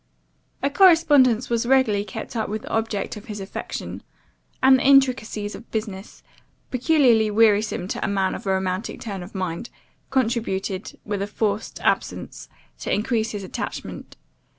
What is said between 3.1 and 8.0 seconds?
of his affection; and the intricacies of business, peculiarly wearisome